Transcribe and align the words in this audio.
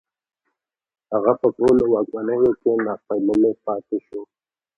هغه 1.13 1.33
په 1.41 1.47
ټولو 1.57 1.83
واکمنیو 1.93 2.51
کې 2.61 2.71
ناپېیلی 2.85 3.53
پاتې 3.65 3.97
شو 4.05 4.21